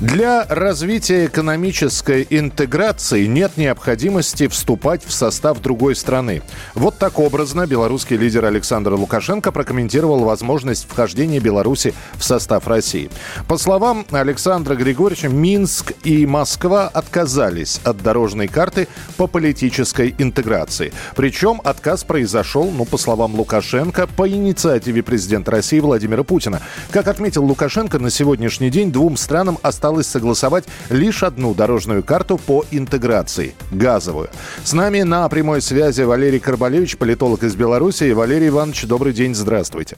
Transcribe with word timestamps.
Для 0.00 0.46
развития 0.48 1.26
экономической 1.26 2.26
интеграции 2.30 3.26
нет 3.26 3.58
необходимости 3.58 4.48
вступать 4.48 5.04
в 5.04 5.12
состав 5.12 5.60
другой 5.60 5.94
страны. 5.94 6.40
Вот 6.74 6.96
так 6.96 7.18
образно 7.18 7.66
белорусский 7.66 8.16
лидер 8.16 8.46
Александр 8.46 8.94
Лукашенко 8.94 9.52
прокомментировал 9.52 10.20
возможность 10.20 10.88
вхождения 10.88 11.38
Беларуси 11.38 11.92
в 12.14 12.24
состав 12.24 12.66
России. 12.66 13.10
По 13.46 13.58
словам 13.58 14.06
Александра 14.10 14.74
Григорьевича, 14.74 15.28
Минск 15.28 15.92
и 16.02 16.24
Москва 16.24 16.88
отказались 16.88 17.78
от 17.84 18.02
дорожной 18.02 18.48
карты 18.48 18.88
по 19.18 19.26
политической 19.26 20.14
интеграции. 20.16 20.94
Причем 21.14 21.60
отказ 21.62 22.04
произошел, 22.04 22.70
ну, 22.70 22.86
по 22.86 22.96
словам 22.96 23.34
Лукашенко, 23.34 24.06
по 24.06 24.26
инициативе 24.26 25.02
президента 25.02 25.50
России 25.50 25.78
Владимира 25.78 26.22
Путина. 26.22 26.62
Как 26.90 27.06
отметил 27.06 27.44
Лукашенко, 27.44 27.98
на 27.98 28.08
сегодняшний 28.08 28.70
день 28.70 28.90
двум 28.90 29.18
странам 29.18 29.58
осталось 29.60 29.89
осталось 29.90 30.06
согласовать 30.06 30.64
лишь 30.88 31.22
одну 31.22 31.52
дорожную 31.54 32.04
карту 32.04 32.38
по 32.38 32.64
интеграции– 32.70 33.54
газовую. 33.72 34.30
С 34.62 34.72
нами 34.72 35.02
на 35.02 35.28
прямой 35.28 35.60
связи 35.60 36.02
Валерий 36.02 36.38
Карбалевич, 36.38 36.96
политолог 36.96 37.42
из 37.42 37.56
Беларуси. 37.56 38.12
Валерий 38.12 38.48
Иванович, 38.48 38.84
добрый 38.84 39.12
день, 39.12 39.34
здравствуйте. 39.34 39.96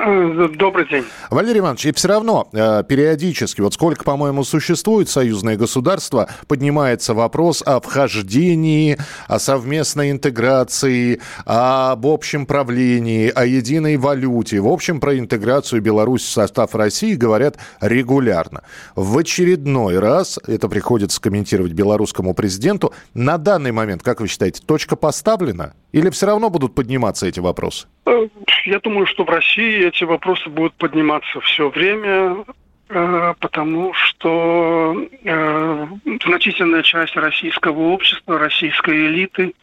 Э, 0.00 0.48
добрый 0.54 0.86
день. 0.88 1.04
Валерий 1.28 1.58
Иванович, 1.58 1.86
и 1.86 1.92
все 1.92 2.08
равно 2.08 2.48
э, 2.52 2.84
периодически, 2.88 3.60
вот 3.60 3.74
сколько, 3.74 4.04
по-моему, 4.04 4.44
существует 4.44 5.08
союзное 5.08 5.56
государство, 5.56 6.28
поднимается 6.46 7.14
вопрос 7.14 7.62
о 7.66 7.80
вхождении, 7.80 8.96
о 9.26 9.40
совместной 9.40 10.12
интеграции, 10.12 11.20
об 11.44 12.06
общем 12.06 12.46
правлении, 12.46 13.28
о 13.28 13.44
единой 13.44 13.96
валюте. 13.96 14.60
В 14.60 14.68
общем, 14.68 15.00
про 15.00 15.18
интеграцию 15.18 15.82
Беларуси 15.82 16.26
в 16.26 16.30
состав 16.30 16.74
России 16.76 17.14
говорят 17.14 17.56
регулярно. 17.80 18.62
В 18.94 19.18
очередной 19.18 19.98
раз, 19.98 20.38
это 20.46 20.68
приходится 20.68 21.20
комментировать 21.20 21.72
белорусскому 21.72 22.34
президенту, 22.34 22.92
на 23.14 23.36
данный 23.36 23.72
момент, 23.72 24.04
как 24.04 24.20
вы 24.20 24.28
считаете, 24.28 24.62
точка 24.64 24.94
поставлена? 24.94 25.74
Или 25.90 26.10
все 26.10 26.26
равно 26.26 26.50
будут 26.50 26.74
подниматься 26.74 27.26
эти 27.26 27.40
вопросы? 27.40 27.86
Э, 28.06 28.28
я 28.66 28.78
думаю, 28.80 29.06
что 29.06 29.24
в 29.24 29.30
России 29.30 29.87
эти 29.88 30.04
вопросы 30.04 30.48
будут 30.48 30.74
подниматься 30.74 31.40
все 31.40 31.68
время, 31.68 32.44
э, 32.88 33.34
потому 33.40 33.92
что 33.94 35.08
э, 35.24 35.86
значительная 36.24 36.82
часть 36.82 37.16
российского 37.16 37.80
общества, 37.80 38.38
российской 38.38 39.08
элиты 39.08 39.54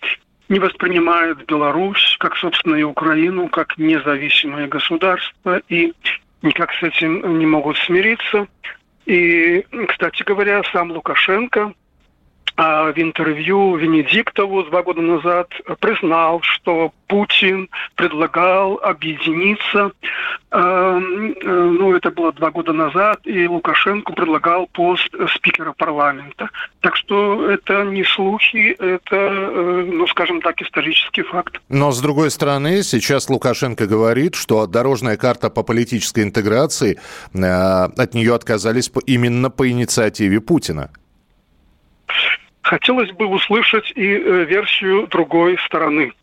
не 0.49 0.59
воспринимает 0.59 1.45
Беларусь, 1.45 2.17
как, 2.19 2.35
собственно, 2.37 2.75
и 2.75 2.83
Украину, 2.83 3.47
как 3.49 3.77
независимое 3.77 4.67
государство, 4.67 5.61
и 5.69 5.93
никак 6.41 6.71
с 6.73 6.83
этим 6.83 7.39
не 7.39 7.45
могут 7.45 7.77
смириться. 7.77 8.47
И, 9.05 9.65
кстати 9.87 10.23
говоря, 10.23 10.61
сам 10.71 10.91
Лукашенко– 10.91 11.73
в 12.57 12.93
интервью 12.95 13.75
Венедиктову 13.75 14.63
два 14.63 14.81
года 14.81 15.01
назад 15.01 15.49
признал, 15.79 16.41
что 16.41 16.93
Путин 17.07 17.69
предлагал 17.95 18.79
объединиться, 18.81 19.91
э, 20.51 20.99
ну, 20.99 21.95
это 21.95 22.11
было 22.11 22.31
два 22.31 22.51
года 22.51 22.73
назад, 22.73 23.19
и 23.25 23.47
Лукашенко 23.47 24.13
предлагал 24.13 24.67
пост 24.67 25.13
спикера 25.35 25.73
парламента. 25.73 26.49
Так 26.81 26.95
что 26.95 27.49
это 27.49 27.83
не 27.83 28.03
слухи, 28.03 28.75
это, 28.79 29.15
э, 29.15 29.89
ну, 29.91 30.07
скажем 30.07 30.41
так, 30.41 30.61
исторический 30.61 31.23
факт. 31.23 31.61
Но, 31.69 31.91
с 31.91 32.01
другой 32.01 32.31
стороны, 32.31 32.83
сейчас 32.83 33.29
Лукашенко 33.29 33.85
говорит, 33.85 34.35
что 34.35 34.65
дорожная 34.65 35.17
карта 35.17 35.49
по 35.49 35.63
политической 35.63 36.23
интеграции, 36.23 36.99
э, 37.33 37.39
от 37.43 38.13
нее 38.13 38.33
отказались 38.33 38.91
именно 39.05 39.49
по 39.49 39.69
инициативе 39.69 40.41
Путина. 40.41 40.89
Хотелось 42.65 43.11
бы 43.11 43.27
услышать 43.27 43.91
и 43.95 44.15
э, 44.15 44.43
версию 44.45 45.05
другой 45.05 45.59
стороны, 45.67 46.13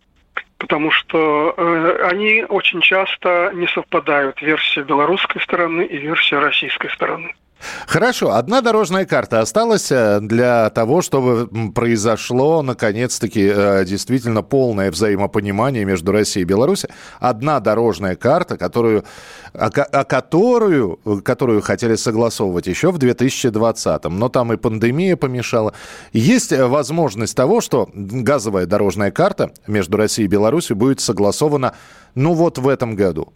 потому 0.58 0.91
что 0.91 1.54
э, 1.56 2.08
они 2.10 2.44
очень 2.48 2.80
часто 2.80 3.53
не 3.54 3.69
совпадают, 3.69 4.42
версия 4.42 4.82
белорусской 4.82 5.41
стороны 5.41 5.82
и 5.82 5.97
версия 5.98 6.41
российской 6.41 6.91
стороны. 6.91 7.32
Хорошо, 7.86 8.32
одна 8.32 8.60
дорожная 8.60 9.04
карта 9.06 9.40
осталась 9.40 9.90
э, 9.90 10.20
для 10.20 10.70
того, 10.70 11.02
чтобы 11.02 11.48
произошло, 11.72 12.62
наконец-таки, 12.62 13.50
э, 13.54 13.84
действительно 13.84 14.42
полное 14.42 14.90
взаимопонимание 14.90 15.84
между 15.84 16.12
Россией 16.12 16.44
и 16.44 16.46
Беларусью. 16.46 16.90
Одна 17.20 17.60
дорожная 17.60 18.16
карта, 18.16 18.56
которую, 18.56 19.04
о, 19.52 19.66
о 19.66 20.04
которую, 20.04 20.98
которую 21.24 21.62
хотели 21.62 21.96
согласовывать 21.96 22.66
еще 22.66 22.90
в 22.90 22.98
2020-м, 22.98 24.18
но 24.18 24.28
там 24.28 24.52
и 24.52 24.56
пандемия 24.56 25.16
помешала. 25.16 25.74
Есть 26.12 26.52
возможность 26.52 27.36
того, 27.36 27.60
что 27.60 27.88
газовая 27.92 28.66
дорожная 28.66 29.10
карта 29.10 29.52
между 29.66 29.96
Россией 29.96 30.26
и 30.26 30.30
Беларусью 30.30 30.76
будет 30.76 31.00
согласована, 31.00 31.74
ну 32.14 32.34
вот 32.34 32.58
в 32.58 32.68
этом 32.68 32.96
году. 32.96 33.32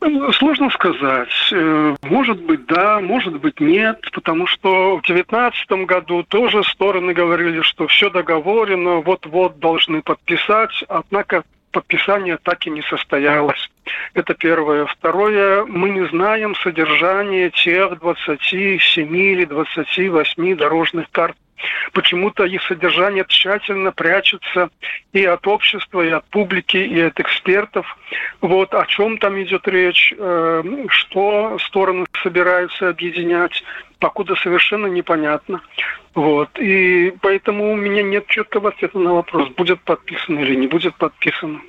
Сложно 0.00 0.70
сказать. 0.70 1.28
Э, 1.52 1.96
может 2.02 2.40
быть, 2.42 2.66
да, 2.66 3.00
может 3.00 3.40
быть, 3.40 3.58
нет, 3.58 4.00
потому 4.12 4.46
что 4.46 4.96
в 4.96 5.02
2019 5.02 5.70
году 5.86 6.22
тоже 6.22 6.62
стороны 6.62 7.12
говорили, 7.12 7.62
что 7.62 7.88
все 7.88 8.08
договорено, 8.08 9.00
вот-вот 9.00 9.58
должны 9.58 10.02
подписать, 10.02 10.84
однако 10.88 11.42
подписание 11.72 12.38
так 12.42 12.64
и 12.66 12.70
не 12.70 12.82
состоялось. 12.82 13.70
Это 14.14 14.34
первое. 14.34 14.86
Второе, 14.86 15.64
мы 15.64 15.90
не 15.90 16.06
знаем 16.08 16.54
содержание 16.56 17.50
тех 17.50 17.98
27 17.98 19.16
или 19.16 19.44
28 19.44 20.56
дорожных 20.56 21.10
карт 21.10 21.36
почему-то 21.92 22.44
их 22.44 22.62
содержание 22.62 23.24
тщательно 23.26 23.92
прячется 23.92 24.70
и 25.12 25.24
от 25.24 25.46
общества, 25.46 26.02
и 26.02 26.10
от 26.10 26.24
публики, 26.26 26.76
и 26.76 27.00
от 27.00 27.18
экспертов. 27.20 27.86
Вот 28.40 28.74
о 28.74 28.86
чем 28.86 29.18
там 29.18 29.40
идет 29.42 29.66
речь, 29.68 30.12
э, 30.16 30.62
что 30.88 31.58
стороны 31.58 32.06
собираются 32.22 32.88
объединять, 32.88 33.62
покуда 33.98 34.34
совершенно 34.36 34.86
непонятно. 34.86 35.60
Вот. 36.14 36.58
И 36.58 37.14
поэтому 37.20 37.72
у 37.72 37.76
меня 37.76 38.02
нет 38.02 38.26
четкого 38.26 38.70
ответа 38.70 38.98
на 38.98 39.14
вопрос, 39.14 39.48
будет 39.50 39.80
подписано 39.82 40.40
или 40.40 40.54
не 40.54 40.66
будет 40.66 40.94
подписано. 40.96 41.60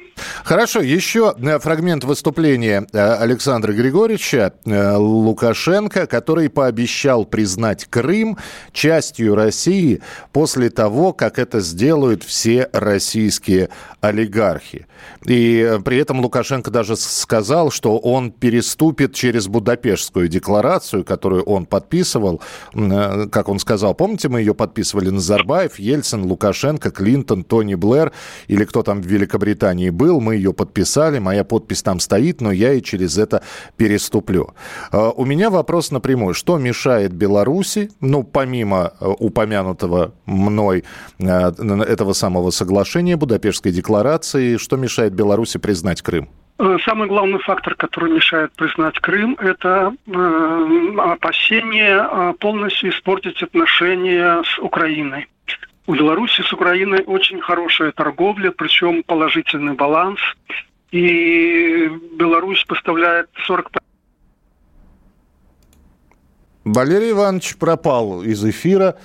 Хорошо, 0.43 0.81
еще 0.81 1.33
э, 1.37 1.59
фрагмент 1.59 2.03
выступления 2.03 2.87
э, 2.91 3.13
Александра 3.13 3.73
Григорьевича 3.73 4.53
э, 4.65 4.95
Лукашенко, 4.95 6.07
который 6.07 6.49
пообещал 6.49 7.25
признать 7.25 7.85
Крым 7.85 8.37
частью 8.71 9.35
России 9.35 10.01
после 10.31 10.69
того, 10.69 11.13
как 11.13 11.39
это 11.39 11.59
сделают 11.59 12.23
все 12.23 12.69
российские 12.73 13.69
олигархи. 14.01 14.87
И 15.25 15.79
при 15.83 15.97
этом 15.97 16.21
Лукашенко 16.21 16.71
даже 16.71 16.95
сказал, 16.95 17.71
что 17.71 17.97
он 17.97 18.31
переступит 18.31 19.13
через 19.13 19.47
Будапештскую 19.47 20.27
декларацию, 20.27 21.03
которую 21.03 21.43
он 21.43 21.65
подписывал, 21.65 22.41
как 22.73 23.49
он 23.49 23.59
сказал, 23.59 23.93
помните, 23.93 24.29
мы 24.29 24.39
ее 24.39 24.55
подписывали 24.55 25.09
Назарбаев, 25.09 25.79
Ельцин, 25.79 26.23
Лукашенко, 26.23 26.91
Клинтон, 26.91 27.43
Тони 27.43 27.75
Блэр 27.75 28.11
или 28.47 28.65
кто 28.65 28.83
там 28.83 29.01
в 29.01 29.05
Великобритании 29.05 29.89
был, 29.89 30.08
был, 30.09 30.21
мы 30.21 30.35
ее 30.35 30.53
подписали, 30.53 31.19
моя 31.19 31.43
подпись 31.43 31.83
там 31.83 31.99
стоит, 31.99 32.41
но 32.41 32.51
я 32.51 32.73
и 32.73 32.81
через 32.81 33.17
это 33.17 33.41
переступлю. 33.77 34.53
А, 34.91 35.11
у 35.11 35.25
меня 35.25 35.49
вопрос 35.49 35.91
напрямую. 35.91 36.33
Что 36.33 36.57
мешает 36.57 37.13
Беларуси, 37.13 37.89
ну, 38.01 38.23
помимо 38.23 38.91
э, 38.99 39.05
упомянутого 39.19 40.11
мной 40.25 40.83
э, 41.19 41.51
этого 41.93 42.13
самого 42.13 42.51
соглашения, 42.51 43.17
Будапештской 43.17 43.71
декларации, 43.71 44.57
что 44.57 44.77
мешает 44.77 45.13
Беларуси 45.13 45.59
признать 45.59 46.01
Крым? 46.01 46.27
Э, 46.57 46.77
самый 46.83 47.07
главный 47.07 47.39
фактор, 47.39 47.75
который 47.75 48.11
мешает 48.11 48.51
признать 48.53 48.99
Крым, 48.99 49.37
это 49.39 49.93
опасение 50.97 52.33
полностью 52.39 52.89
испортить 52.89 53.43
отношения 53.43 54.41
с 54.43 54.59
Украиной. 54.59 55.27
У 55.89 55.95
Беларуси 55.95 56.43
с 56.43 56.53
Украиной 56.53 57.03
очень 57.07 57.41
хорошая 57.41 57.91
торговля, 57.91 58.51
причем 58.51 59.01
положительный 59.01 59.73
баланс. 59.73 60.19
И 60.91 61.89
Беларусь 62.13 62.63
поставляет 62.65 63.27
40 63.47 63.71
Валерий 66.63 67.09
Иванович 67.09 67.57
пропал 67.57 68.21
из 68.21 68.45
эфира, 68.45 68.97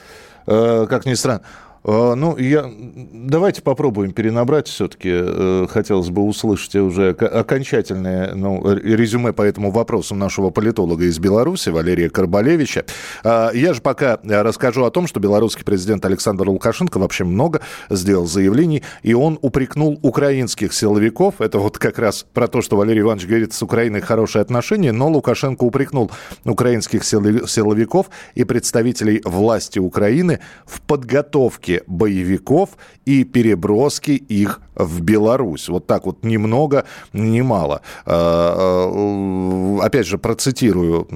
э, 0.47 0.87
как 0.87 1.07
ни 1.07 1.15
странно. 1.15 1.41
А, 1.85 2.15
ну, 2.15 2.37
я... 2.39 2.71
давайте 3.13 3.61
попробуем 3.61 4.13
перенабрать 4.13 4.69
все-таки. 4.69 5.11
Э, 5.13 5.67
хотелось 5.69 6.09
бы 6.09 6.23
услышать 6.23 6.75
уже 6.77 7.11
окончательное 7.11 8.35
ну, 8.35 8.75
резюме 8.75 9.35
по 9.35 9.43
этому 9.43 9.71
вопросу 9.71 10.15
нашего 10.15 10.49
политолога 10.49 11.05
из 11.05 11.19
Беларуси, 11.19 11.69
Валерия 11.69 12.09
Карбалевича. 12.09 12.87
А, 13.23 13.51
я 13.53 13.75
же 13.75 13.83
пока 13.83 14.19
расскажу 14.25 14.85
о 14.85 14.91
том, 14.91 15.07
что 15.07 15.21
белорусский 15.21 15.65
президент 15.65 16.07
Александр 16.07 16.49
Лукашенко 16.49 16.99
вообще 16.99 17.25
много 17.25 17.61
сделал 17.91 18.27
заявлений, 18.27 18.83
и 19.03 19.13
он 19.13 19.39
упрекнул 19.43 19.99
украинских 20.01 20.73
силовиков. 20.73 21.41
Это 21.41 21.59
вот 21.59 21.79
как 21.79 21.99
раз 21.99 22.25
про 22.33 22.49
то, 22.49 22.63
что 22.63 22.77
Валерий 22.77 23.03
Иванович 23.03 23.27
говорит, 23.27 23.53
с 23.53 23.63
Украиной 23.63 24.01
хорошие 24.01 24.41
отношения, 24.41 24.93
но 24.93 25.11
Лукашенко 25.11 25.65
упрекнул 25.65 26.11
украинских 26.45 27.05
силовиков 27.05 28.07
и 28.35 28.45
представителей 28.45 29.21
власти 29.25 29.79
Украины 29.79 30.41
в 30.65 30.81
подготовке 30.81 31.74
боевиков 31.87 32.77
и 33.05 33.25
переброски 33.25 34.13
их 34.13 34.61
в 34.75 35.01
Беларусь. 35.03 35.69
Вот 35.69 35.87
так 35.87 36.07
вот 36.07 36.25
ни 36.25 36.37
много, 36.37 36.85
ни 37.13 37.41
мало. 37.41 37.83
А, 38.07 39.81
а, 39.81 39.85
опять 39.85 40.07
же, 40.07 40.19
процитирую 40.19 41.07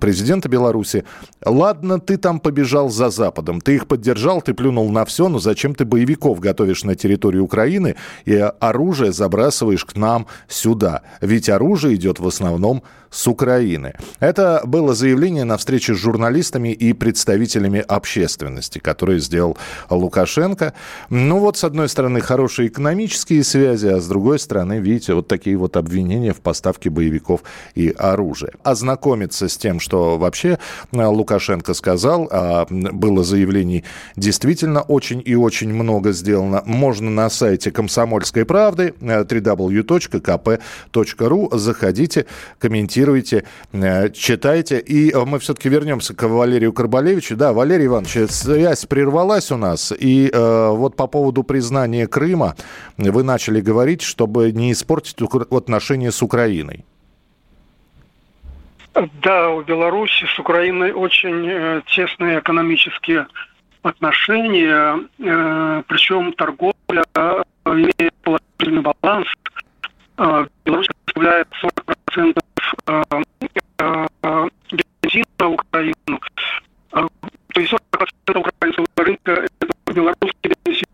президента 0.00 0.48
Беларуси. 0.48 1.04
«Ладно, 1.44 2.00
ты 2.00 2.16
там 2.16 2.40
побежал 2.40 2.88
за 2.88 3.10
Западом, 3.10 3.60
ты 3.60 3.74
их 3.74 3.86
поддержал, 3.86 4.42
ты 4.42 4.54
плюнул 4.54 4.90
на 4.90 5.04
все, 5.04 5.28
но 5.28 5.38
зачем 5.38 5.74
ты 5.74 5.84
боевиков 5.84 6.40
готовишь 6.40 6.84
на 6.84 6.94
территории 6.94 7.38
Украины 7.38 7.96
и 8.24 8.36
оружие 8.60 9.12
забрасываешь 9.12 9.84
к 9.84 9.96
нам 9.96 10.26
сюда? 10.48 11.02
Ведь 11.20 11.48
оружие 11.48 11.94
идет 11.96 12.20
в 12.20 12.26
основном 12.26 12.82
с 13.10 13.26
Украины». 13.26 13.94
Это 14.20 14.62
было 14.64 14.94
заявление 14.94 15.44
на 15.44 15.56
встрече 15.56 15.94
с 15.94 15.98
журналистами 15.98 16.72
и 16.72 16.92
представителями 16.92 17.80
общественности, 17.80 18.78
которое 18.78 19.18
сделал 19.18 19.56
Лукашенко. 19.90 20.74
Ну 21.10 21.38
вот, 21.38 21.56
с 21.56 21.64
одной 21.64 21.88
стороны, 21.88 22.20
хорошие 22.62 22.68
экономические 22.68 23.44
связи, 23.44 23.86
а 23.88 24.00
с 24.00 24.08
другой 24.08 24.38
стороны, 24.38 24.78
видите, 24.80 25.14
вот 25.14 25.28
такие 25.28 25.56
вот 25.56 25.76
обвинения 25.76 26.32
в 26.32 26.40
поставке 26.40 26.90
боевиков 26.90 27.42
и 27.74 27.94
оружия. 27.98 28.52
Ознакомиться 28.62 29.48
с 29.48 29.56
тем, 29.56 29.80
что 29.80 30.18
вообще 30.18 30.58
э, 30.92 31.06
Лукашенко 31.06 31.74
сказал, 31.74 32.28
а 32.30 32.66
было 32.70 33.24
заявлений 33.24 33.84
действительно 34.16 34.82
очень 34.82 35.22
и 35.24 35.34
очень 35.36 35.72
много 35.72 36.12
сделано, 36.12 36.62
можно 36.66 37.10
на 37.10 37.30
сайте 37.30 37.70
«Комсомольской 37.70 38.44
правды» 38.44 38.94
э, 39.00 39.24
www.kp.ru. 39.24 40.68
Заходите, 41.58 42.26
комментируйте, 42.58 43.44
э, 43.72 44.10
читайте. 44.10 44.78
И 44.78 45.14
мы 45.14 45.38
все-таки 45.38 45.68
вернемся 45.68 46.14
к 46.14 46.28
Валерию 46.28 46.72
Карбалевичу. 46.72 47.36
Да, 47.36 47.52
Валерий 47.52 47.86
Иванович, 47.86 48.30
связь 48.30 48.84
прервалась 48.86 49.50
у 49.52 49.56
нас. 49.56 49.92
И 49.98 50.30
э, 50.32 50.68
вот 50.70 50.96
по 50.96 51.06
поводу 51.06 51.42
признания 51.42 52.06
Крыма 52.06 52.51
вы 52.98 53.22
начали 53.22 53.60
говорить, 53.60 54.02
чтобы 54.02 54.52
не 54.52 54.72
испортить 54.72 55.16
отношения 55.50 56.10
с 56.10 56.22
Украиной. 56.22 56.84
Да, 59.22 59.48
у 59.50 59.62
Беларуси 59.62 60.26
с 60.26 60.38
Украиной 60.38 60.92
очень 60.92 61.48
э, 61.48 61.82
тесные 61.86 62.40
экономические 62.40 63.26
отношения, 63.82 65.08
э, 65.18 65.82
причем 65.88 66.32
торговля 66.34 67.02
э, 67.14 67.42
имеет 67.66 68.14
положительный 68.22 68.82
баланс. 68.82 69.26
Беларусь 70.64 70.88
составляет 71.06 71.48
40% 72.06 72.38
э, 72.86 73.02
э, 73.78 74.48
бензина 75.02 75.24
на 75.38 75.48
Украину. 75.48 76.20
Э, 76.92 77.06
то 77.54 77.60
есть 77.60 77.72
40% 77.72 78.38
украинского 78.38 78.86
рынка 78.96 79.32
это 79.32 79.92
белорусский 79.92 80.52
бензин. 80.64 80.86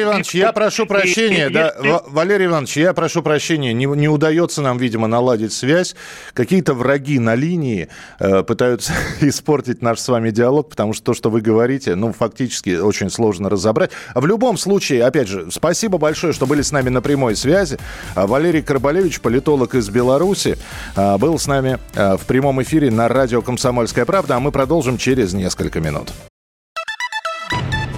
Валерий 0.00 0.04
Иванович, 0.04 0.34
я 0.34 0.52
прошу 0.52 0.86
прощения, 0.86 1.50
да, 1.50 1.74
Валерий 2.06 2.46
Иванович, 2.46 2.76
я 2.76 2.92
прошу 2.92 3.22
прощения, 3.22 3.72
не, 3.72 3.86
не 3.86 4.08
удается 4.08 4.62
нам, 4.62 4.78
видимо, 4.78 5.06
наладить 5.06 5.52
связь. 5.52 5.94
Какие-то 6.34 6.74
враги 6.74 7.18
на 7.18 7.34
линии 7.34 7.88
э, 8.18 8.42
пытаются 8.42 8.92
испортить 9.20 9.82
наш 9.82 9.98
с 10.00 10.08
вами 10.08 10.30
диалог, 10.30 10.70
потому 10.70 10.92
что 10.92 11.04
то, 11.04 11.14
что 11.14 11.30
вы 11.30 11.40
говорите, 11.40 11.94
ну, 11.94 12.12
фактически 12.12 12.76
очень 12.76 13.10
сложно 13.10 13.48
разобрать. 13.48 13.90
В 14.14 14.26
любом 14.26 14.56
случае, 14.56 15.04
опять 15.04 15.28
же, 15.28 15.50
спасибо 15.50 15.98
большое, 15.98 16.32
что 16.32 16.46
были 16.46 16.62
с 16.62 16.72
нами 16.72 16.88
на 16.88 17.02
прямой 17.02 17.36
связи. 17.36 17.78
А 18.14 18.26
Валерий 18.26 18.62
Карбалевич, 18.62 19.20
политолог 19.20 19.74
из 19.74 19.88
Беларуси, 19.88 20.56
э, 20.96 21.18
был 21.18 21.38
с 21.38 21.46
нами 21.46 21.78
э, 21.94 22.16
в 22.16 22.26
прямом 22.26 22.62
эфире 22.62 22.90
на 22.90 23.08
радио 23.08 23.42
«Комсомольская 23.42 24.04
правда», 24.04 24.36
а 24.36 24.40
мы 24.40 24.52
продолжим 24.52 24.98
через 24.98 25.32
несколько 25.32 25.80
минут. 25.80 26.10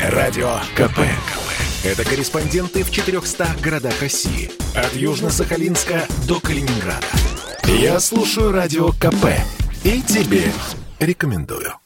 Радио 0.00 0.56
КП. 0.75 0.99
Это 1.84 2.05
корреспонденты 2.05 2.84
в 2.84 2.93
400 2.93 3.56
городах 3.61 4.00
России. 4.00 4.52
От 4.76 4.94
Южно-Сахалинска 4.94 6.06
до 6.29 6.38
Калининграда. 6.38 7.06
Я 7.67 7.99
слушаю 7.99 8.52
Радио 8.52 8.93
КП 8.93 9.26
и 9.82 10.00
тебе 10.00 10.44
рекомендую. 11.00 11.81